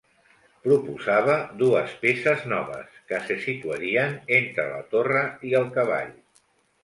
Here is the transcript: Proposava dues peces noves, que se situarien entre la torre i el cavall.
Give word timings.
Proposava 0.67 1.33
dues 1.59 1.91
peces 2.05 2.47
noves, 2.53 2.95
que 3.11 3.19
se 3.27 3.37
situarien 3.43 4.17
entre 4.39 4.67
la 4.73 4.81
torre 4.95 5.21
i 5.51 5.53
el 5.61 5.69
cavall. 5.77 6.11